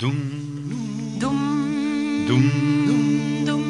[0.00, 0.16] Dum,
[1.18, 3.62] dum, dum, dum,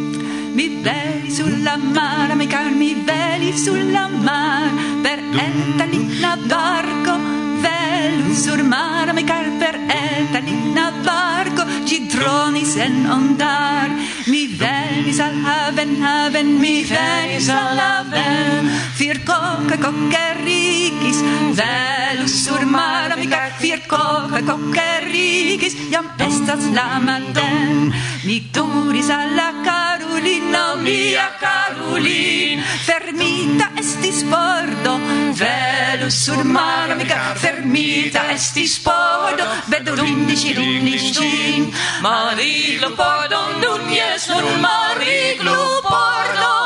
[0.55, 4.71] Mi veli sulla mare, amica, mi veli sulla mare,
[5.03, 7.19] per Eltalina barco,
[7.59, 13.91] velo sul mare, amica, per Eltalina barco, ci droni sen ondar.
[14.27, 21.21] mi veli salhaven, haven, mi veli salhaven, fir coca, coca, ricis,
[21.59, 27.93] velo sul mare, amica, fir kohe kokeriigis jam estas la maten.
[28.27, 34.95] Mi turis alla Karulino, mia Karulin, fermita estis pordo,
[35.41, 44.61] velu sur maro, mica fermita estis pordo, vedo l'undici, l'undici, mariglo pordo, nun jes, nun
[44.61, 45.61] mariglo
[45.91, 46.60] pordo.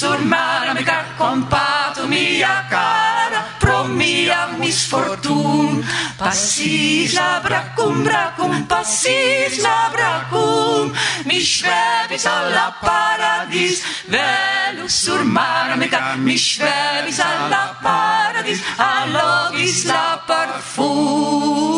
[0.00, 5.84] sur mare mi car compato mia cara pro mia misfortun
[6.16, 10.86] passis la bracum bracum passis la bracum
[11.28, 13.76] mi schwebis alla paradis
[14.12, 18.60] velu sur mare mi car mi schwebis alla paradis
[18.92, 21.70] allogis la parfum.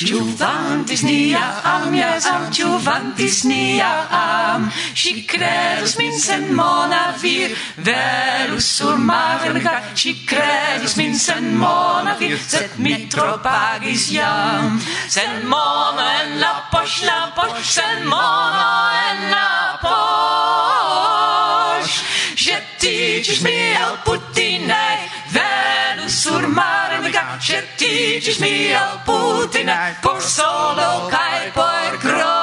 [0.00, 8.64] Juventus nia am, yes am, Juventus nia am, si credus min sen mona vir, velus
[8.64, 14.80] sur maverga, si credus min sen mona vir, set mitro pagis jam.
[15.08, 21.10] Sen mona en la poș, la poș, sen mona en la poș,
[22.40, 24.29] jeticis mi el put
[27.40, 32.40] certigis mi al Putina solo cae por grosh.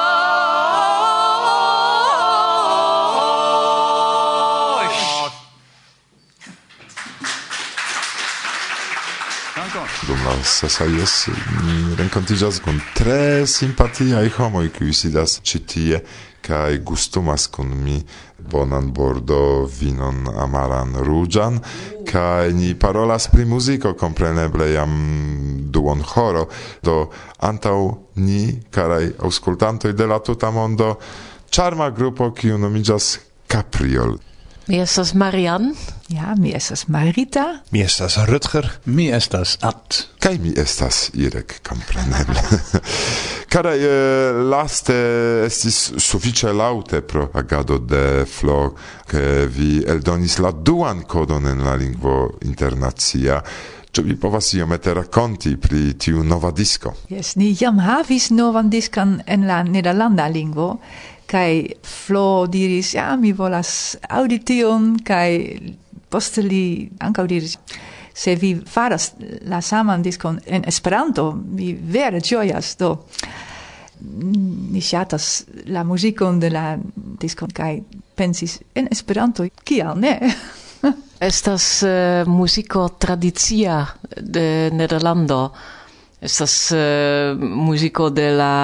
[10.06, 11.28] Dum la sesajes
[11.62, 16.00] mi renkontiĝas kun tre simpatiaj homoj, kiuj sidas ĉi tie
[16.48, 17.98] kaj gustumas kun mi
[18.38, 21.60] bonan bordo vinon amaran ruĝan
[22.08, 24.92] Kai ni parolas pri muziko kompreneble jam
[25.68, 26.46] duon horo
[26.82, 27.10] do
[27.44, 30.94] antau ni karaj aŭskultantoj de la tuta mondo
[31.52, 33.18] ĉarma grupo kiu nomiĝas
[33.48, 34.16] Capriol.
[34.68, 35.74] Mi estas Marian.
[36.08, 37.44] Ja, mi estas Marita.
[37.70, 38.68] Mi estas Rutger.
[38.84, 40.02] Mi estas At.
[40.20, 42.42] Kaj mi estas Irek, kompreneble.
[43.48, 44.94] cara eh, laste
[45.46, 48.74] estis sufiĉe laŭte pro agado de Flo
[49.08, 53.42] ke vi eldonis la duan kodon en la lingvo internacia
[53.88, 56.92] Ĉu vi povas iomete rakonti pri tiu nova disko?
[57.08, 60.74] Jes, ni jam havis novan diskan en la nederlanda lingvo,
[61.26, 65.30] kaj Flo diris, ja, mi volas aŭdi tion, kaj
[66.12, 67.56] poste li ankaŭ diris
[68.18, 69.12] se vi faras
[69.46, 72.88] la saman diskon en Esperanto, mi vere ĝojas do.
[74.00, 76.64] Mm, ni ŝatas la muzikon de la
[76.94, 77.76] diskon kaj
[78.18, 80.16] pensis en Esperanto, kial ne?
[81.30, 83.84] Estas uh, muziko tradicia
[84.16, 85.52] de Nederlando.
[86.20, 88.54] Estas uh, muziko de la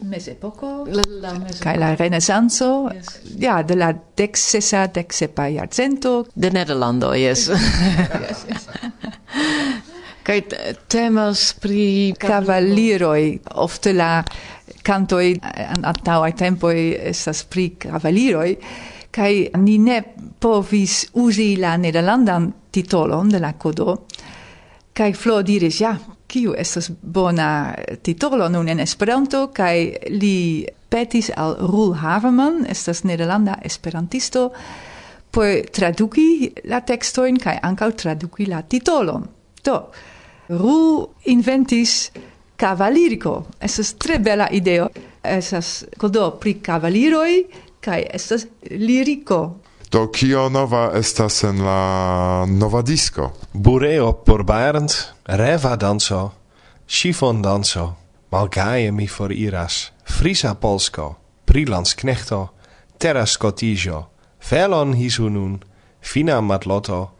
[0.00, 1.62] Mesepoco, la, la mesepoco.
[1.62, 3.20] Kaj la renesanco, yes.
[3.38, 6.26] ja, de la decsesa, decsepa jarcento.
[6.34, 7.48] De Nederlando, yes.
[7.48, 8.68] yes, yes.
[10.26, 10.40] Kaj
[10.90, 14.24] temas pri cavalieroi ofte la
[14.82, 18.56] cantoi an tempo tempoi estas pri cavalieroi
[19.16, 20.02] kaj ni ne
[20.40, 23.96] povis usi la nederlandan titolon de la codo,
[24.92, 25.94] kaj Flo diris, ja,
[26.26, 29.76] kiu estas bona titolo nun en Esperanto kaj
[30.10, 34.50] li petis al Rul Haverman, estas nederlanda esperantisto,
[35.30, 39.26] por traduki la tekstojn kaj ankaŭ traduki la titolon.
[39.64, 39.80] Do
[40.48, 42.10] Ru inventis
[42.56, 43.46] cavalirico.
[43.60, 44.88] Estas tre bela ideo.
[45.22, 47.32] Estas kodo pri kavaliroj
[47.82, 49.40] kaj estas liriko
[49.90, 53.30] Do kio nova estas en la nova disco?
[53.52, 54.90] Bureo porbarend,
[55.24, 56.32] reva danso,
[56.88, 57.94] chiffon danso,
[58.30, 62.48] malgaje mi for iras, frisa polsko, prilans knechto,
[62.98, 64.08] terra scotijo,
[64.50, 65.60] velon hisunun,
[66.02, 67.12] fina matloto,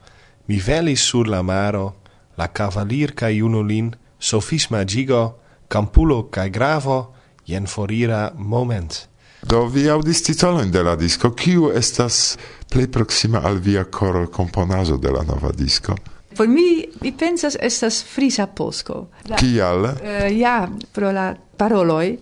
[0.49, 1.95] mi velis sur la maro,
[2.37, 7.15] la cavalier ca junulin, sofisma gigo, campulo ca gravo,
[7.47, 9.07] jen forira moment.
[9.43, 12.37] Do vi audis titolojn de la disko, kiu estas
[12.73, 15.97] plej proksima al via kor komponazo de la nova disko?
[16.37, 19.07] Por mi, mi pensas estas frisa posko.
[19.39, 19.85] Kial?
[19.85, 22.17] Uh, ja, pro la paroloj.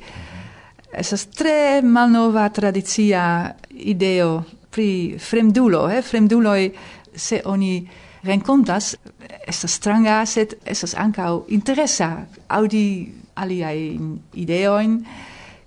[0.95, 3.25] Estas tre malnova tradicia
[3.71, 6.03] ideo pri fremdulo, eh?
[6.03, 6.71] Fremduloj,
[7.17, 7.89] se oni
[8.23, 8.95] rencontas,
[9.47, 12.11] estas stranga, sed estas ankaŭ interesa
[12.49, 12.87] aŭdi
[13.35, 14.99] aliajn ideojn,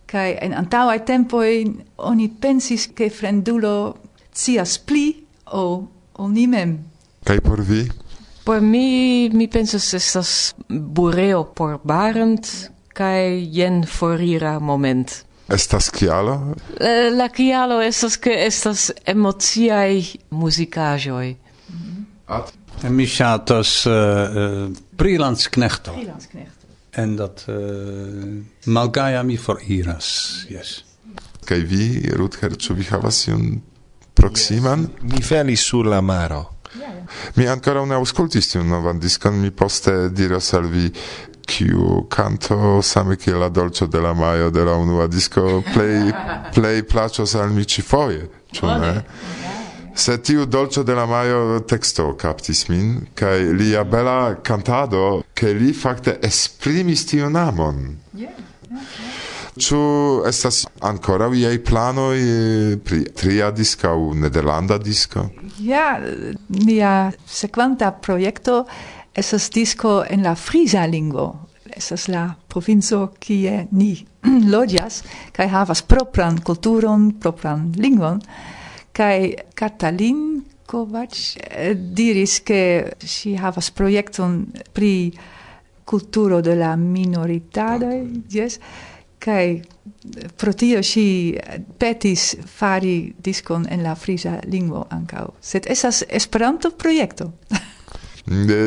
[0.08, 1.42] Kai en ai tempo
[1.98, 3.98] oni pensis ke fremdulo
[4.34, 5.88] cias pli o
[6.18, 6.78] ol ni mem.
[7.26, 7.84] Kaj por vi?
[8.46, 15.24] Por mi mi pensas estas bureo por barent kai jen forira moment.
[15.50, 16.56] Estas kialo?
[16.80, 21.36] La, la kialo estas ke estas emociaj muzikaĵoj.
[21.70, 22.06] Mm -hmm.
[22.28, 22.54] At?
[22.84, 25.94] Mi ŝatas uh, eh, uh, eh, Prilandsknechto.
[25.94, 26.57] Prilandsknechto
[26.98, 27.56] en dat uh,
[28.66, 30.10] malgaja mi foriras,
[30.50, 30.82] yes.
[31.48, 33.62] Kaj vi, Rutger, ĉu vi havas iun
[34.18, 34.88] proksiman?
[34.90, 35.12] Yes.
[35.14, 36.44] Mi felis sur la maro.
[36.76, 36.98] Yeah.
[37.38, 40.90] Mi ankoraŭ ne aŭskultis tiun novan diskon, mi poste diros al vi
[41.48, 46.12] kiu canto same kiel la dolĉo de la majo de la unua disko plej
[46.56, 48.94] plej plaĉos al mi ĉifoje, ĉu ne?
[49.98, 55.74] se tiu dolce de la maio texto captis min, kai lia bela cantado, ke li
[55.74, 57.98] fakte esprimis tion amon.
[58.14, 58.38] Yeah.
[59.58, 59.80] Ĉu
[60.30, 65.26] estas ankoraŭ iaj planoj eh, pri tria disko aŭ nederlanda disko?
[65.66, 65.98] Ja,
[66.50, 68.66] nia sequanta proiecto
[69.18, 71.48] esas disco en la frisa lingvo.
[71.78, 73.92] esas la provinco kie ni
[74.54, 75.04] loĝas
[75.36, 78.22] kaj havas propran kulturon, propran lingvon
[78.98, 82.62] kai Katalin Kovac eh, diris ke
[83.00, 84.42] si havas projekton
[84.74, 85.12] pri
[85.88, 87.92] kulturo de la minoritado
[88.34, 88.60] yes
[89.20, 89.62] kai
[90.38, 91.36] pro tio si
[91.80, 95.26] petis fari diskon en la frisa lingvo ankaŭ.
[95.42, 97.32] Sed estas Esperanto projekto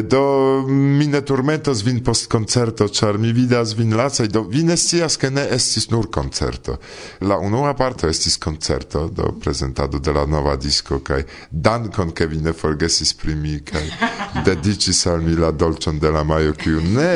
[0.02, 4.76] do mi ne turmentos vin post concerto, char mi vidas vin lacaj, do vi ne
[4.76, 6.78] scias, ke ne estis nur concerto.
[7.20, 12.40] La unua parto estis concerto, do prezentado de la nova disco, kaj dankon, ke vi
[12.40, 13.84] ne forgesis pri mi, kaj
[14.48, 17.10] dediĉis al mi la dolĉon de la majo, kiu ne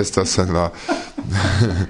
[0.00, 0.70] estas en la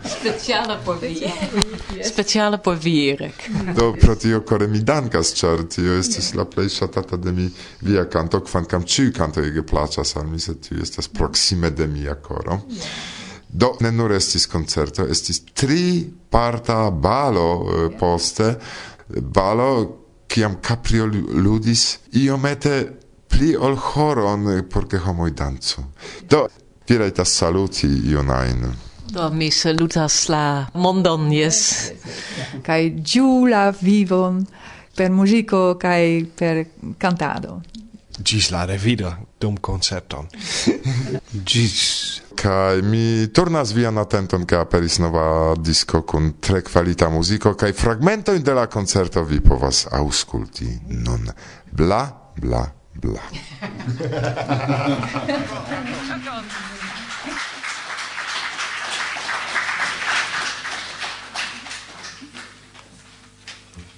[0.04, 1.32] Speciala por vi.
[2.12, 3.50] Speciala por vi, Erik.
[3.76, 7.48] Do, pro tio kore mi dankas, ĉar tio estis la plej ŝatata de mi
[7.80, 12.14] via kanto, kvankam ĉiuj kantoj ege plaĉas al mi, sed tio estas proksime de mia
[12.14, 12.60] koro.
[13.48, 18.54] Do, ne nur estis koncerto, estis tri parta balo eh, poste,
[19.08, 19.70] balo
[20.28, 22.74] kiam Caprio ludis iomete
[23.30, 25.86] pli ol horon eh, por ke homoj dancu.
[26.30, 26.46] Do,
[26.84, 28.66] Piraj tas saluti iunain.
[29.14, 31.92] Do mi salutas la mondon, yes.
[32.66, 34.44] Kai giu la vivon
[34.94, 36.66] per musico kai per
[36.98, 37.60] cantado.
[38.18, 40.26] Gis la revido dum concerton.
[41.46, 42.22] Gis.
[42.34, 48.36] Kai mi turnas vian atenton ca aperis nova disco kun tre kvalita muziko kai fragmento
[48.36, 51.32] de la concerto vi povas ausculti non
[51.70, 53.22] bla bla bla.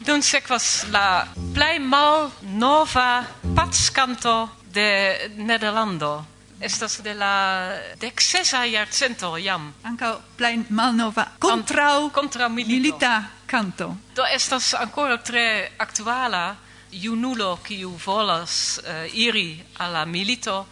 [0.06, 3.24] Dum sekvas la plej mal nova
[3.56, 6.24] packanto de Nederlando.
[6.60, 9.72] Estas de la dexesa jarcento jam.
[9.82, 13.96] Ankaŭ plej malnova kontraŭ kontraŭ milita canto.
[14.14, 16.54] Do estas ancora tre actuala
[16.92, 20.66] junulo kiu volas uh, iri al la milito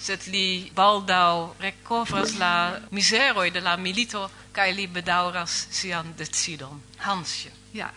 [0.00, 6.82] sed li baldaŭ rekovras la miseroi de la milito kaj li bedaŭras sian decidon.
[7.06, 7.59] Hansje.
[7.72, 7.90] Ja,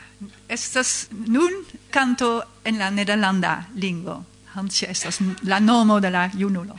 [0.48, 4.26] estas nun canto en la nederlanda lingvo.
[4.54, 6.76] Hansje estas la nomo de la junulo.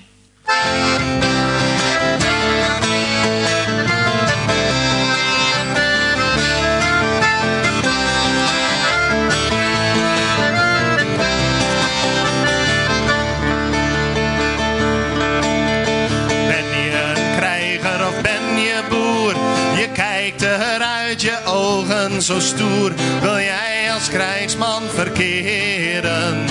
[22.24, 22.92] Zo stoer.
[23.20, 26.46] Wil jij als krijgsman verkeren?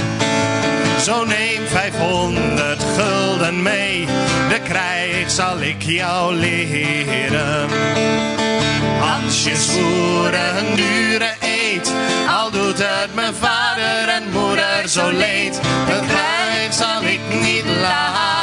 [1.01, 4.05] Zo neem 500 gulden mee.
[4.49, 7.69] De krijg zal ik jou leren.
[8.99, 11.93] Hansje zwoer een dure eet.
[12.29, 15.59] Al doet het mijn vader en moeder zo leed.
[15.63, 18.33] Het krijg zal ik niet laten.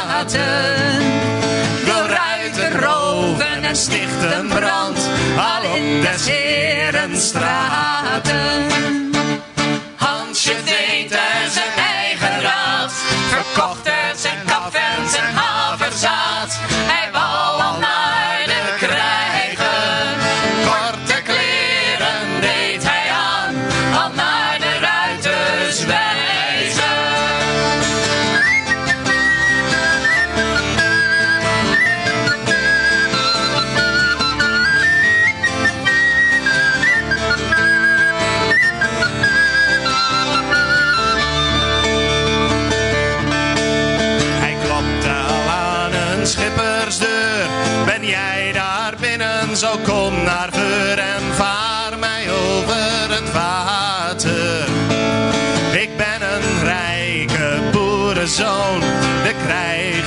[2.79, 4.97] Roven en stichten brand.
[5.37, 8.67] Al op des heren straten.
[9.95, 10.55] Hansje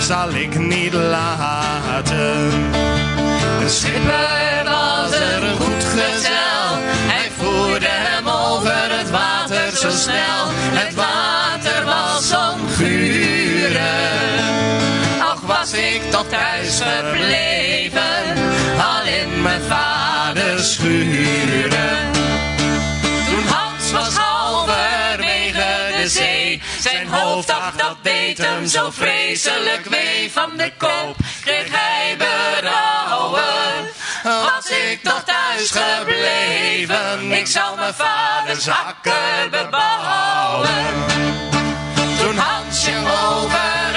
[0.05, 2.51] zal ik niet laten.
[3.59, 6.67] De schipper was er een goed gezel.
[7.13, 10.45] Hij voerde hem over het water zo snel.
[10.73, 13.83] Het water was om guren.
[15.21, 18.25] Ach, was ik toch thuis gebleven,
[18.79, 21.74] al in mijn vaders schuren.
[27.51, 30.31] Ach, dat deed hem zo vreselijk wee.
[30.33, 33.93] Van de koop kreeg hij berouwen.
[34.23, 40.95] Was ik toch thuis gebleven, ik zou mijn vaders akker bebouwen.
[42.19, 42.97] Toen Hansje
[43.31, 43.94] over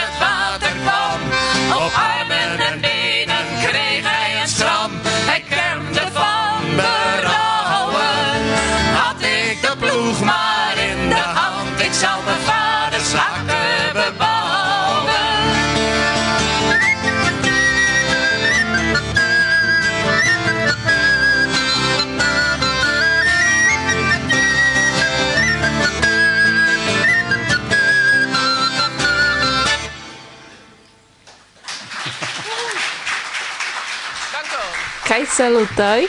[34.34, 34.62] Danko.
[35.08, 36.08] Kaj salutoj.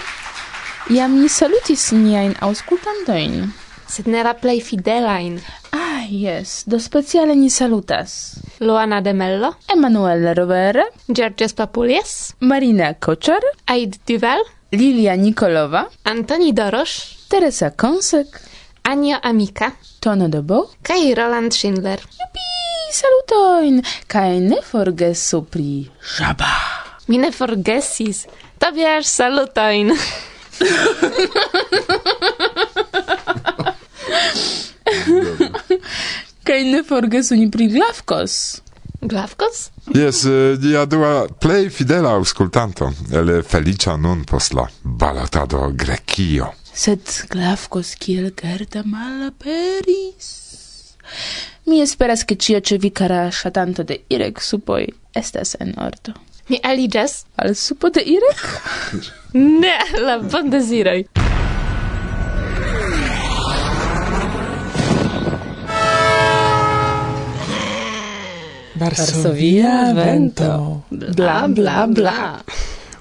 [0.90, 3.50] Jam ni salutis niajn aŭskultantojn.
[3.88, 5.38] Sed ne la plej fidelajn.
[5.72, 8.38] Ah, jes, do speciale ni salutas.
[8.60, 17.28] Luana de Mello, Emanuel Rovere, Georges Papulies, Marina Koczar, Aid Duval, Lilia Nikolova, Antoni Dorosz,
[17.28, 18.40] Teresa Konsek,
[18.88, 22.00] Ania Amika, Tono Dobo, kaj Roland Schindler.
[22.00, 22.40] Jupi,
[22.92, 26.48] salutojn, kaj ne forgesu pri żaba.
[27.06, 28.26] Mi ne forgesis.
[28.58, 29.92] Tobiasz salutojn.
[36.48, 38.62] Kaj ne forgesu ni pri Glavkos.
[39.00, 39.70] Glavkos?
[39.94, 46.54] Yes, eh, dia dua play fidela auscultanto, ele felicia nun post la balotado Grekio.
[46.78, 50.28] sed Glavkos kiel Gerda malaperis.
[51.66, 56.14] Mi esperas che ĉio ĉe vi kara ŝatanto de Irek supoj estas en ordo.
[56.48, 58.44] Mi aliĝas al supo de Irek?
[59.62, 59.74] ne,
[60.06, 61.02] la bondeziroj.
[68.78, 70.54] Varsovia vento.
[70.90, 72.18] Bla bla bla.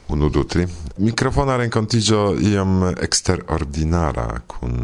[0.10, 0.66] Uno, du, tri.
[0.98, 4.80] Mikrofona renkontigio iom eksterordinara kun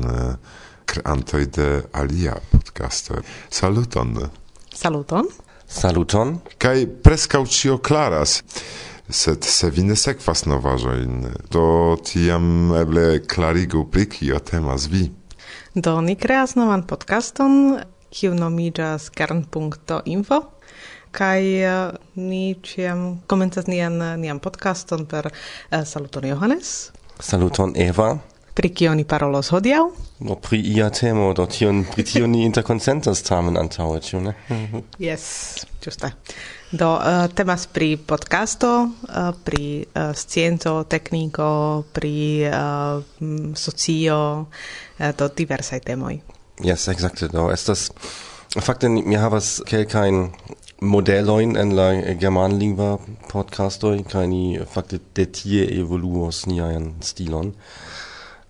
[0.86, 3.22] kreantoj eh, de alia podcasto.
[3.50, 4.20] Saluton.
[4.74, 5.29] Saluton.
[5.67, 6.38] Saluton.
[6.62, 8.41] Kaj preskaŭ ĉio klaras
[9.10, 15.10] sed se vi ne sekvas novaĵojn, do tiam eble klarigu pri kio temas vi.
[15.75, 17.79] Do ni kreas novan podcaston,
[18.13, 20.41] kiu nomiĝas kern.info
[21.13, 26.91] kai uh, ni ciam komencas nian eh, nian podcaston per uh, saluton Johannes.
[27.22, 28.17] Saluton Eva.
[28.53, 29.84] Pri kio ni parolos hodiaŭ?
[30.25, 34.34] No pri ia temo, do tion pri tio ni interkonsentas tamen antaŭe, ĉu ne?
[35.08, 35.25] yes,
[35.82, 36.12] ĝuste.
[36.74, 38.74] Do uh, temas pri podcasto,
[39.10, 41.50] uh, pri uh, scienco, tekniko,
[41.93, 42.13] pri
[42.50, 43.01] uh,
[43.58, 46.22] socio, uh, do diversaj temoj.
[46.62, 47.29] Yes, exacte.
[47.34, 47.89] Do estas
[48.62, 50.27] Fakte, mi havas kelkajn
[50.84, 51.88] modeloin en la
[52.20, 52.98] germanlingva
[53.32, 57.54] podcastoj kaj ni fakte de tie evoluos nian stilon.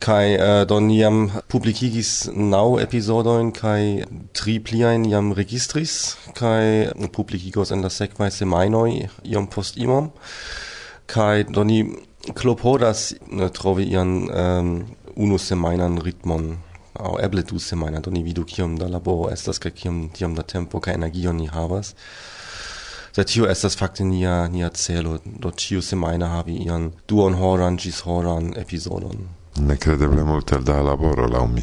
[0.03, 7.71] Kai äh, eh, don iam publikigis nau episodoin kai tri pliain iam registris kai publikigos
[7.71, 8.89] en la sekvaj semajnoj
[9.23, 10.11] iom post imom
[11.07, 11.85] kai doni
[12.35, 14.75] klopodas ne trovi ian um,
[15.15, 16.57] unu semajnan ritmon
[16.99, 20.43] au eble du semajna do ni vidu kiom da laboro estas kaj kiom tiom da
[20.43, 21.95] tempo kaj energio ni havas.
[23.15, 25.19] Sed tio estas fakte nia nia celo.
[25.25, 29.27] Do tio semaina havi ian duon horan ĝis horan epizodon.
[29.61, 31.61] Nekredeble multe da laboro laŭ mi.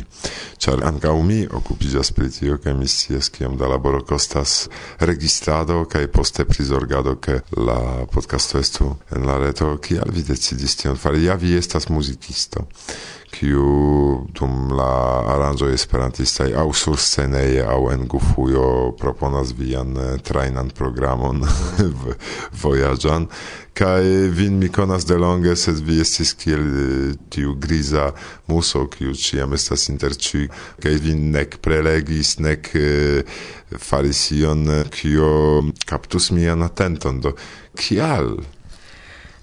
[0.58, 4.68] Char anca mi occupigas pri tio kaj mi scias kiom da laboro kostas
[5.00, 9.76] registrado kaj poste prisorgado che la podcasto estu en la reto.
[9.78, 11.24] Kial vi decidis tion fari?
[11.24, 12.66] Ja vi estas muzikisto
[13.30, 14.90] kiu dum la
[15.34, 18.66] aranĝo esperantistaj aŭ sursceneje aŭ en gufujo
[19.00, 21.44] proponas vian eh, trajnan programon
[22.62, 23.28] vojaĝan
[23.80, 24.02] kaj
[24.36, 28.10] vin mi konas delonge sed vi estis kiel eh, tiu griza
[28.50, 30.48] muso kiu ĉiam estas inter ĉiuj.
[30.82, 33.40] Kaj vin nek prelegis nek eh,
[33.78, 35.32] faris ion kio
[35.86, 37.22] kaptus mian atenton.
[37.24, 37.36] Do
[37.78, 38.34] kial?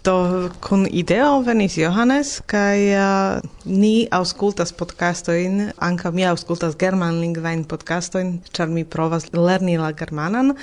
[0.07, 8.29] Do kun ideo venis Johannes kaj uh, ni aŭskultas podcastojn, ankaŭ mi aŭskultas germanlingvajn podcastojn,
[8.55, 10.53] ĉar mi provas lerni la germanan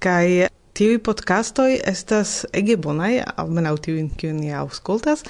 [0.00, 5.26] kaj tiuj podcastoj estas ege bonaj, almenaŭ tiujn kiujn ni aŭskultas,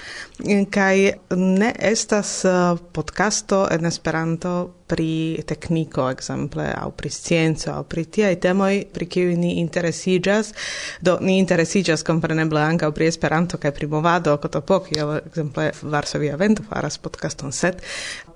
[0.70, 0.94] kaj
[1.34, 4.54] ne estas uh, podcasto en Esperanto
[4.86, 10.52] pri tekniko ekzemple au pri scienco au pri tiai temoj pri kiuj ni interesiĝas.
[11.00, 16.62] Do ni interesiĝas compreneble, anca pri Esperanto kaj pri movado Kotopok kiel ekzemple Varsovia Vento
[16.68, 17.80] faras podcaston set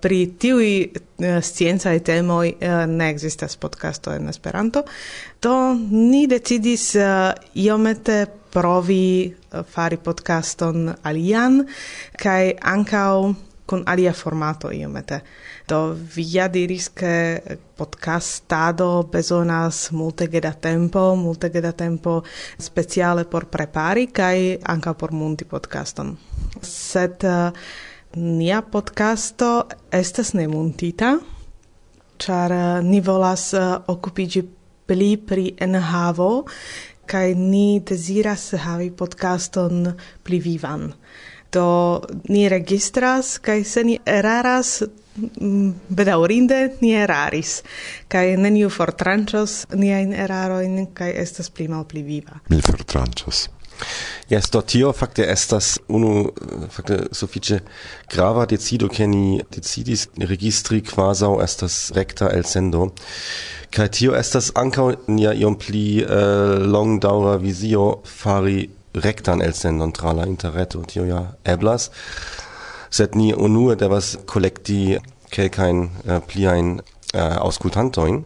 [0.00, 4.84] pri tiui uh, sciencaj temoj uh, ne ekzistas podcasto en Esperanto.
[5.42, 9.34] Do ni decidis uh, iomete provi
[9.68, 11.60] fari podcaston alian
[12.16, 13.34] kaj ankaŭ
[13.68, 15.20] con alia formato iomete.
[15.68, 22.24] Do vi ja diris che podcastado bezonas multe da tempo, multe da tempo
[22.56, 26.16] speciale por prepari kai anka por munti podcaston.
[26.62, 27.52] Sed uh,
[28.16, 31.18] nia podcasto estas ne muntita
[32.16, 34.42] char uh, eh, ni volas uh, okupiĝi
[34.88, 36.46] pli pri enhavo
[37.04, 39.92] kai ni deziras havi podcaston
[40.24, 40.94] pli vivan.
[41.52, 44.82] Do ni registras, kai se ni eraras,
[45.16, 47.62] mm, bedaurinde ni eraris,
[48.08, 52.40] kai neniu fortranchos ni eraro in kai estas pli mal pli viva.
[52.48, 53.48] Mil fortranchos.
[54.28, 56.32] Yes, do tio fakte estas unu
[56.74, 57.60] fakte sufiĉe
[58.12, 62.90] grava decido ke ni decidis registri quasau estas rekta elsendo
[63.74, 66.10] kaj tio estas ankaŭ nia iom pli uh,
[66.74, 71.90] longdaŭra vizio fari rectan elsendon tra la interreto tio ja eblas.
[72.90, 74.98] Sed ni unue devas kolekti
[75.30, 76.78] kelkajn uh, pliajn
[77.14, 78.22] uh, aŭskultantojn.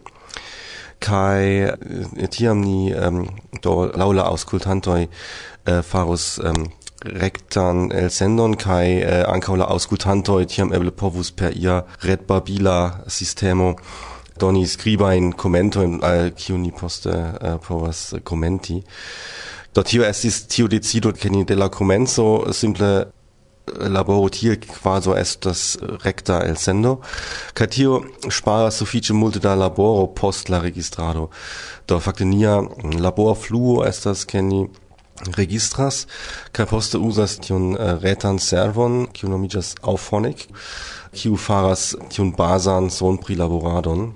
[1.02, 3.24] Kai eh, tiam ni um,
[3.62, 6.68] do laula auscultantoi uh, farus um,
[7.02, 9.66] rectan el sendon kai uh, ankaŭ la
[10.46, 13.74] tiam eble povus per ia redbabila sistemo
[14.38, 18.82] doni skribajn komentojn al kiu ni poste uh, povas komenti.
[19.74, 25.10] Do tio estis tio decido ke ni de la komenco simple äh, laboro tie quasi
[25.16, 27.00] estas recta el sendo.
[27.54, 31.30] Kaj tio ŝparas sufiĉe multe da laboro post la registrado.
[31.88, 32.60] Do fakte nia
[33.00, 34.66] laborfluo estas ke ni
[35.36, 36.06] registras
[36.52, 40.48] kaj poste uzas tiun äh, retan servon kiu nomiĝas Auphonic
[41.12, 44.12] kiu faras tiun bazan sonprilaboradon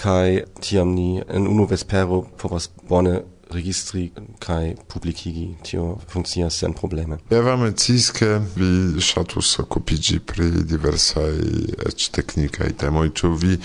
[0.00, 7.18] kaj tiam ni en unu vespero povas bone registri kai publikigi tio funkcias sen probleme.
[7.30, 13.58] Evam etis ke vi shatus okupiĝi pri diversai ec teknikaj temoi ĉu vi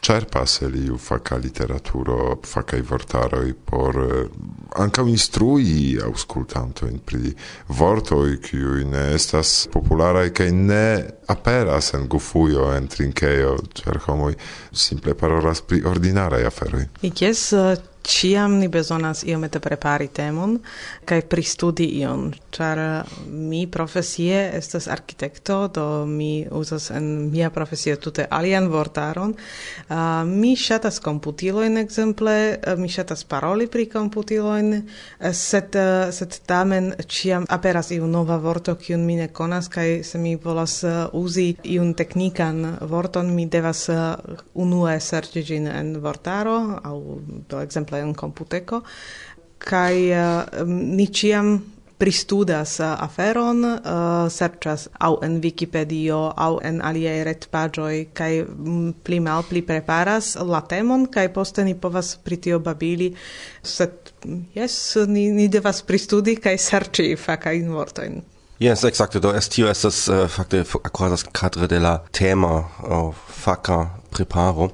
[0.00, 4.28] cerpas el iu faca literaturo, facai vortaroi por eh,
[4.78, 7.34] ancau instrui auscultantoin pri
[7.68, 14.34] vortoi kiui ne estas popularae cae ne aperas en gufuio, en trinceio, cer homoi
[14.72, 16.86] simple parolas pri ordinarae aferoi.
[17.02, 17.26] Ic
[18.08, 20.56] ciam ni bezonas iomete prepari temon
[21.08, 22.80] kaj pristudi ion, ĉar
[23.28, 29.34] mi profesie estas arkitekto, do mi uzas en mia profesio tute alian vortaron.
[29.34, 34.72] Uh, mi ŝatas komputilojn ekzemple, uh, mi ŝatas paroli pri komputilojn,
[35.32, 40.02] sed uh, sed uh, tamen ciam aperas iu nova vorto kiun mi ne konas kaj
[40.04, 44.16] se mi volas uh, uzi iun teknikan vorton, mi devas uh,
[44.54, 46.96] unue serĉi ĝin en vortaro aŭ
[47.50, 48.82] do ekzemple kaj en komputeko
[49.58, 51.58] kaj eh, ni ĉiam
[51.98, 58.30] pristudas eh, aferon, uh, serĉas aŭ en Wikipedio aŭ en aliaj retpaĝoj kaj
[59.02, 63.10] pli malpli preparas la temon kaj poste ni povas pri tio babili,
[63.62, 64.12] sed
[64.54, 64.78] jes,
[65.10, 68.22] ni, ni devas pristudi kaj serĉi fakajn vortojn.
[68.62, 69.18] Yes, exacte.
[69.22, 73.10] Do estio estas uh, fakte akurazas kadre de la tema uh,
[73.42, 73.84] faka
[74.14, 74.70] preparo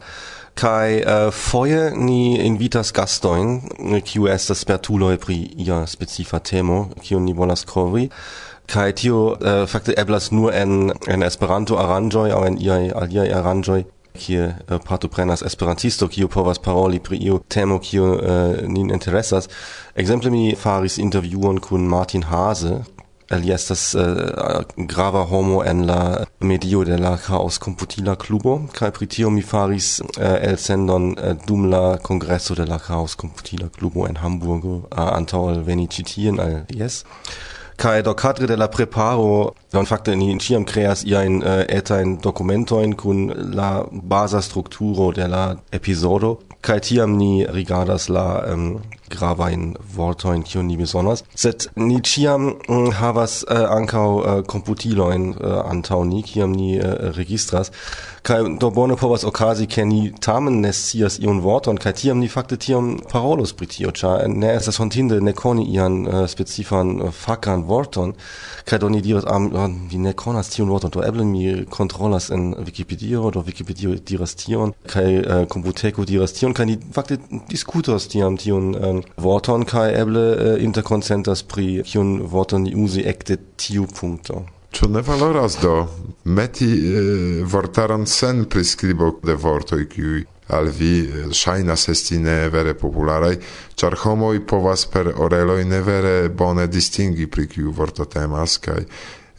[0.55, 6.91] kai äh, uh, foje ni invitas gastoin äh, kiu estas spertuloj pri ia specifa temo
[7.03, 8.11] kiu ni volas kovri
[8.67, 13.85] kai tio uh, fakte eblas nur en en Esperanto aranjoi aŭ en iaj aliaj aranjoi
[14.15, 19.49] kie uh, partoprenas esperantisto kiu povas paroli pri iu temo kiu uh, nin interesas.
[19.97, 22.85] Ekzemple mi faris intervjuon kun Martin Hase
[23.33, 29.07] Li estas uh, grava homo en la medio de la Chaos Computila Clubo, kaj pri
[29.07, 34.21] tio mi faris uh, elsendon uh, dum la kongreso de la Chaos Computila Clubo en
[34.21, 37.05] Hamburgo uh, antaŭ alveni ĉi tien al jes.
[37.81, 42.93] Kaj do kadre de la preparo don fakte ni ĉiam kreas iajn uh, etajn dokumentojn
[42.95, 48.79] kun la baza strukturo de la epizodo kaj tiam ni rigardas la um,
[49.15, 55.31] gravajn vortojn, kiun ni bezonas, sed ni ĉiam mm, havas uh, ankaŭ äh, uh, komputilojn
[55.35, 57.73] uh, äh, antau ni, kiam ni uh, registras,
[58.25, 62.29] kai do bone povas okazi, ke ni tamen ne scias iun vorton, kai tiam ni
[62.33, 67.13] fakte tiam parolus pri tio, ĉar ne estas hontinde ne koni ian uh, specifan uh,
[67.13, 68.15] fakan vorton,
[68.65, 72.31] kai do ni diros, am, um, vi ne konas tiun vorton, do eble mi kontrolas
[72.33, 77.21] en wikipedia do wikipedia diras tion, kai uh, computeko diras tion, kai ni fakte
[77.53, 83.87] diskutos tiam tiun um, vorton kai eble uh, interkonsentas pri kiun vorton uzi ekde tiu
[84.01, 84.45] punkto.
[84.75, 85.75] Ĉu ne valoras do
[86.25, 90.25] meti eh, vortaron sen priskribo de vortoj kiuj
[90.57, 93.37] al vi eh, ŝajnas esti ne vere popularaj,
[93.79, 98.83] ĉar homoj povas per oreloj ne vere bone distingi pri kiu vorto temas kaj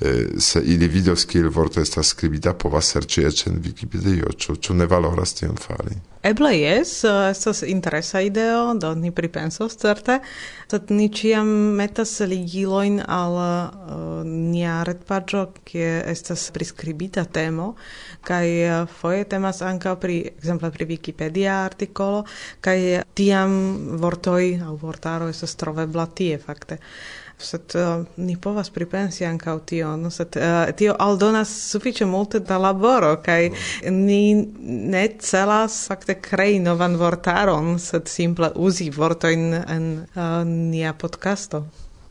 [0.01, 4.75] Eh, se ili vidos kiel vorto estas skribita povas serĉi eĉ en Vikipedio, ĉu ĉu
[4.75, 5.95] ne valoras tion fari?
[6.25, 10.19] Eble jes, eh, estas interesa ideo, do ni pripensos certe,
[10.67, 11.47] sed ni ĉiam
[11.79, 17.71] metas ligiloin al uh, nia retpaggio, kie estas prescribita temo,
[18.27, 22.25] kaj uh, foje temas ankaŭ pri, ekzemple pri Wikipedia artikolo,
[22.59, 23.53] kaj tiam
[24.03, 26.83] vortoj aŭ vortaro estas trovebla tie fakte
[27.37, 33.15] sed uh, ni povas pripensi ankaŭ tion, sed uh, tio aldonas sufiĉe multe da laboro
[33.25, 33.91] kaj mm.
[33.91, 34.21] ni
[34.93, 41.65] ne celas fakte krei novan vortaron, sed simple uzi vortojn en uh, nia podcasto.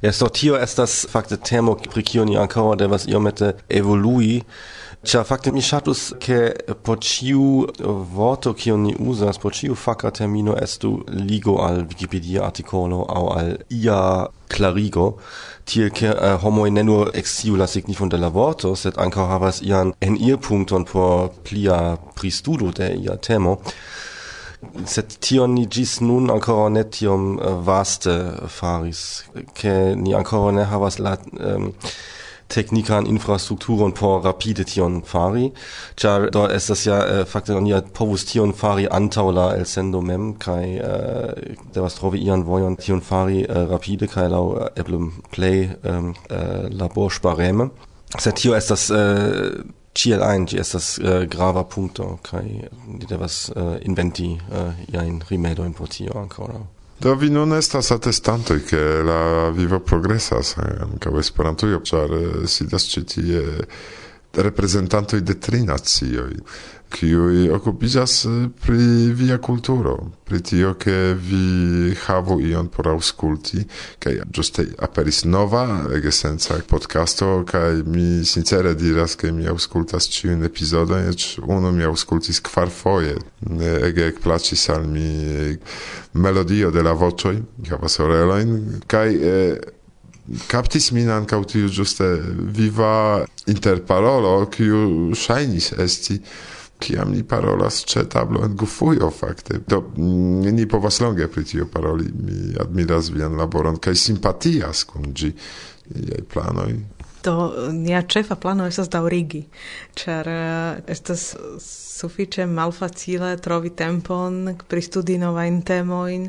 [0.04, 4.42] Ja, so tio estas fakte temo pri kio ni ankaŭ devas iomete evolui
[5.04, 6.36] Cia, fakte mi shatus ke
[6.80, 7.66] po ciu
[8.16, 13.50] vorto kion ni uzas, po ciu faka termino estu ligo al Wikipedia articolo au al
[13.68, 13.98] ia
[14.48, 15.18] clarigo,
[15.68, 19.28] tiel ke eh, uh, homoi ne nur exciu la signifon de la vorto, sed anca
[19.28, 23.58] havas ian en ir puncton por plia pristudo de ia temo,
[24.88, 28.16] sed tion ni gis nun ancora ne tiom eh, vaste
[28.48, 29.04] faris,
[29.52, 31.18] ke ni ancora ne havas la...
[31.36, 31.74] Um,
[32.54, 35.52] teknikan infrastrukturon por rapide tion fari,
[35.96, 40.78] char do estas ja äh, fakte oni povus tion fari antaŭ la elsendo mem kai
[40.78, 44.98] äh, eh, der was trovi ian vojon tion fari äh, rapide kaj laŭ uh, eble
[45.84, 47.70] ähm, äh, labor spareme
[48.18, 49.64] Sed tio estas äh,
[49.94, 55.22] Ciel ein, ci estas äh, grava punto, kai ni devas äh, inventi äh, ja in
[55.22, 56.66] rimedo in tio ancora.
[57.00, 62.86] Do vi nun estas atestantoj, ke la vivo progresas eh, ankaŭ Esperantujo, ĉar eh, sidas
[62.92, 63.42] ĉi tie
[64.34, 66.32] reprezentantoj de tri nacioj
[66.94, 68.26] kiui occupigas
[68.62, 73.64] pri via kulturo, pri tio ke vi havu ion por ausculti,
[73.98, 75.64] kaj giuste aperis nova,
[75.96, 81.84] ege senza podcasto, kaj mi sincere diras ke mi auscultas ciun episodo, ec uno mi
[81.84, 83.16] auscultis kvar foje,
[83.82, 85.56] ege ec placis al mi
[86.14, 89.08] melodio de la vocioi, havas orelojn, kai...
[89.14, 89.72] Eh,
[90.48, 92.06] captis min ankaŭ tiu ĝuste
[92.56, 96.16] viva interparolo, kiu ŝajnis esti
[96.78, 99.60] kiam ni parolas ĉe tablo en gufujo fakte.
[99.68, 102.10] Do ni povas longe pri tio paroli.
[102.14, 105.32] Mi admiras vian laboron kaj simpatias kun ĝi
[105.94, 106.74] iaj planoj.
[107.24, 107.34] Do
[107.72, 109.46] nia ĉefa plano estas daŭrigi,
[109.96, 111.30] ĉar eh, estas
[111.64, 116.26] sufiĉe malfacile trovi tempon pristudi novajn temojn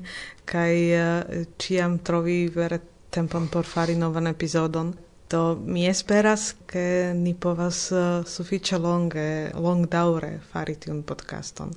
[0.47, 2.79] kaj eh, ĉiam trovi vere
[3.09, 4.93] tempon por fari novan epizodon.
[5.29, 11.73] Do mi esperas ke ni povas uh, sufiĉe longe, longdaŭre fari tiun podcaston.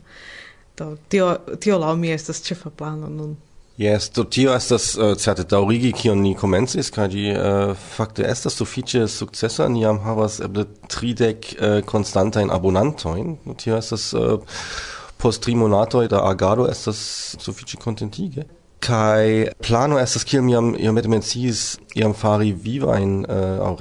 [0.76, 1.30] Do tio
[1.60, 3.36] tio laŭ mi estas ĉefa plano nun.
[3.78, 8.58] Yes, do tio estas uh, certe daŭrigi kion ni komencis kaj ĝi uh, fakte estas
[8.58, 14.58] sufiĉe sukcesa ni jam havas eble tridek uh, konstantajn abonantojn tio estas uh,
[15.22, 16.98] post tri monatoj da agado estas
[17.38, 18.48] sufiĉe kontentige
[18.80, 23.74] kai plano estas kiam io mit menciis iam fari vivajn uh, aŭ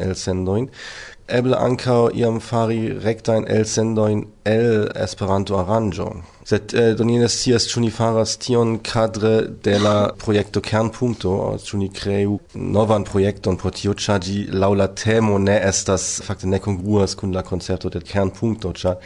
[0.00, 0.68] el sendoin
[1.30, 6.08] eble anka iam fari rektajn elsendojn el Esperanto aranĝo.
[6.44, 7.28] Sed eh, uh, do ni ne
[7.90, 11.56] faras tion kadre de la projekto kernpunkto?
[11.64, 14.20] Chuni creu novan projekton por tio ĉar
[14.52, 18.96] laula temo ne estas fakte ne kongruas kun la concerto de kernpunkto cha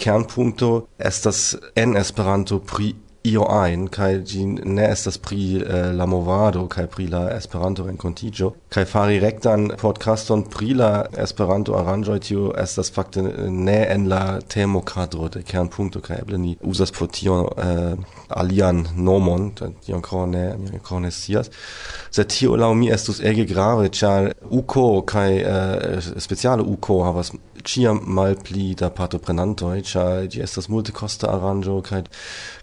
[0.00, 6.66] Kernpunkto estas en Esperanto pri io ein kai gin ne estas pri eh, la movado
[6.68, 12.46] kai pri la esperanto en contigio kai fari rektan podcaston pri la esperanto aranĝoj tio
[12.62, 13.22] estas fakte
[13.66, 17.94] ne en la temo kadro de kernpunkto kai eble ni uzas por tio eh,
[18.28, 21.52] alian nomon tio ankoraŭ ne mi ankoraŭ ne scias
[22.10, 28.00] sed tio la mi estus ege grave char uko kai eh, speciale uko havas chiam
[28.06, 32.02] mal pli da partoprenantoj ĉar ĝi estas multekosta aranĝo kaj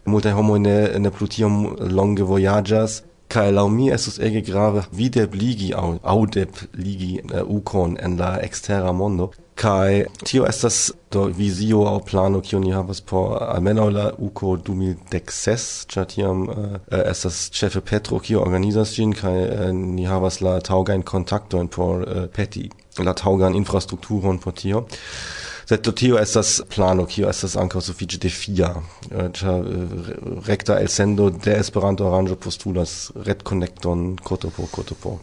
[0.07, 5.73] multe homo ne, ne plu tiom longe voyagas kai laŭ mi estus ege grave videbligi
[5.75, 10.77] aŭ aŭdebligi uh, ukon en la ekstera mondo kai tio estas
[11.11, 16.77] do visio au plano kiun ni havas por almeno la uko 2006 ĉar tiam uh,
[17.03, 22.27] estas ĉefe Petro kiu organizas ĝin kai uh, ni havas la taŭgajn kontaktojn por uh,
[22.37, 22.69] peti
[23.03, 24.85] la taŭgan infrastrukturon por tio
[25.67, 28.71] sed do tio estas plano kio estas ankaŭ sufiĉe defia
[29.11, 35.17] eh, ĉar uh, rekta elsendo de Esperanto aranĝo postulas retkonekton koto po koto po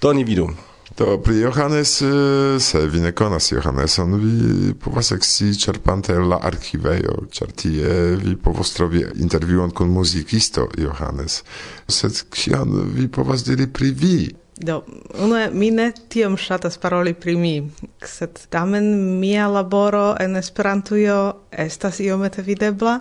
[0.00, 0.50] do ni vidu
[0.96, 6.38] To pri Johannes, eh, se vi ne konas Johanneson, vi povas eksi ĉerpante el la
[6.48, 7.90] arkivejo, ĉar tie
[8.22, 11.42] vi povos trovi intervjuon kun muzikisto Johannes.
[11.88, 14.18] Sed kion vi povas diri pri vi?
[14.56, 14.84] Do,
[15.20, 17.56] unue mi ne tiom ŝatas paroli pri mi,
[18.00, 18.86] sed tamen
[19.20, 21.18] mia laboro en Esperantujo
[21.52, 22.94] estas iomete videbla,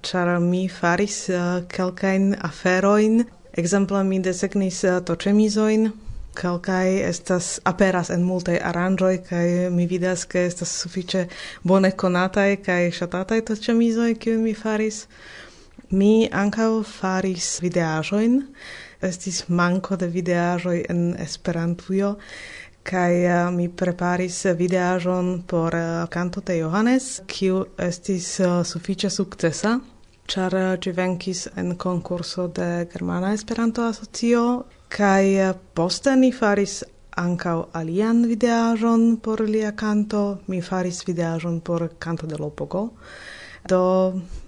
[0.00, 3.20] ĉar mi faris uh, kelkajn aferojn.
[3.60, 5.90] Ekzemple mi desegnis uh, toĉemizojn,
[6.40, 11.26] kelkaj estas aperas en multaj aranĝoj kaj mi vidas ke estas sufiĉe
[11.68, 15.04] bone konataj kaj ŝatataj toĉemizoj, kiujn mi faris.
[15.90, 18.44] Mi ankaŭ faris videaĵojn
[19.02, 22.16] estis manko de videaĵoj en Esperantujo
[22.88, 29.78] kaj eh, mi preparis videaĵon por eh, kanto de Johannes, kiu estis eh, sufiĉe sukcesa,
[30.28, 34.44] ĉar ĝi venkis en konkurso de Germana Esperanto-Asocio
[34.92, 36.82] kaj poste ni faris
[37.18, 42.90] ancau alian videajon por lia canto, mi faris videajon por canto de Lopogo,
[43.68, 43.82] do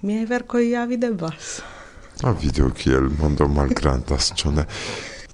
[0.02, 1.79] miei vercoi videbas.
[2.22, 4.66] A vidu kiel mondo malgrandas, ĉu ne?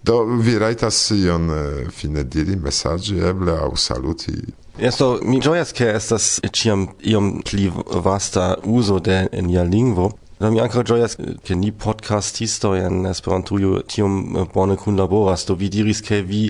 [0.07, 4.37] Do vi rajtas ion eh, fine diri mesaĝi eble aŭ saluti
[4.77, 7.71] Yes, do mi gioias ke estas ciam iom pli
[8.05, 13.79] vasta uso de nia lingvo Do mi ankaŭ ĝojas, eh, ke ni podcastistoj en Esperantujo
[13.89, 15.47] tiom eh, bone kunlaboras.
[15.49, 16.43] Do vi diris, ke vi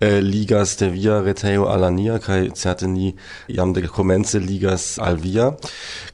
[0.00, 3.12] eh, ligas de via retejo al nia kaj certe ni
[3.52, 5.50] jam dekomence ligas al via.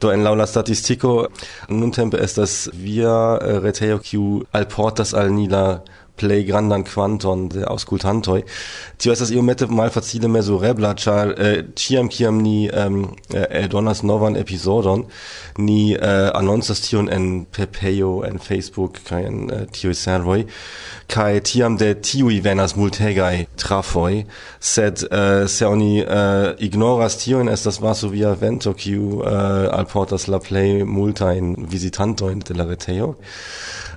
[0.01, 1.13] Do en laŭ la statistiko
[1.69, 5.63] nuntempe estas via eh, retejo kiu alportas al ni la
[6.15, 8.43] play grandan quanton de auscultantoi.
[8.97, 15.05] Tio estas iomete malfacile mesurebla, char eh, ciam ciam ni um, eldonas novan episodon,
[15.57, 20.45] ni eh, anoncas tion en Pepejo, en Facebook kai en eh, tiuj servoi,
[21.11, 24.25] kai tiam de tiui venas multegai trafoi,
[24.59, 30.83] sed eh, se oni eh, ignoras tion, estas Varsovia vento, kiu eh, alportas la plej
[30.85, 33.15] multain visitantoin de la reteo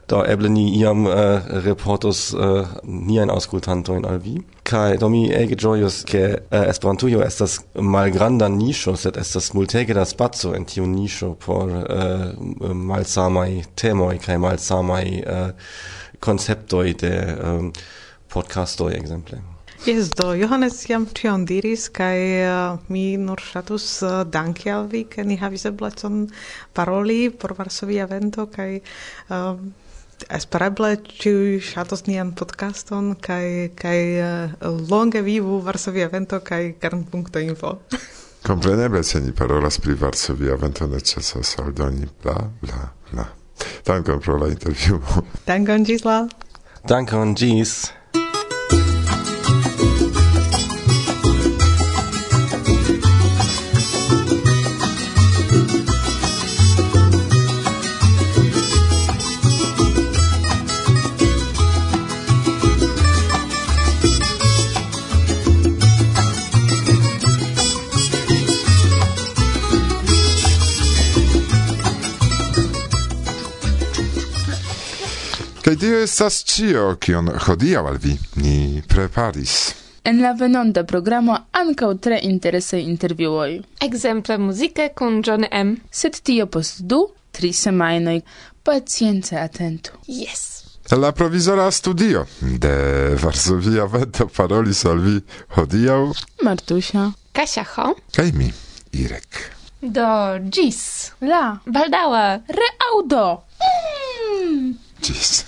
[0.09, 5.29] do eble ni iam uh, reportos äh, uh, ein auskultanto in alvi kai do mi
[5.33, 10.87] ege joyos ke uh, Esperantujo estas malgranda nicho sed estas multege da spazio en tiu
[10.87, 15.51] nicho por uh, malsamai temoi kai malsamai uh,
[16.21, 17.73] konceptoj de ähm, um,
[18.29, 19.39] podcastoi exemple
[19.87, 25.05] Yes, do, Johannes jam tion diris, kai uh, mi nur shatus uh, danki al vi,
[25.05, 26.25] ke ni havis eblecon
[26.75, 28.81] paroli por Varsovia vento, kai
[29.31, 29.55] uh,
[30.27, 37.79] espereble ĉiuj ŝatos nian podcaston kaj kaj uh, longe vivu Varsovia Vento kaj Kernpunkto Info.
[38.49, 43.27] Kompreneble, se ni parolas pri Varsovia Vento necesas aldoni bla bla bla.
[43.87, 45.25] Dankon pro la intervjuo.
[45.47, 46.21] Dankon ĝis la.
[46.89, 47.79] Dankon ĝis.
[76.09, 79.55] estas cio kion hodiaŭ al vi ni preparis.
[80.09, 83.59] En la venonta programo ankaŭ tre interesaj intervjuoj.
[83.85, 85.75] Ekzemple muzike kun John M.
[85.91, 88.23] Sed tio post du, tri semajnoj.
[88.65, 90.01] Pacience atentu.
[90.07, 90.47] Yes!
[90.97, 92.73] La provizora studio de
[93.21, 95.19] Varsovia Veto parolis al vi
[95.57, 96.01] hodiaŭ
[96.49, 98.49] Martusia, Kasia Ho kaj mi,
[98.97, 99.45] Irek.
[99.83, 100.09] Do
[100.57, 102.27] gis la baldaŭa
[102.63, 103.27] Reaudo.
[103.61, 104.73] Mm.
[105.05, 105.48] Gis.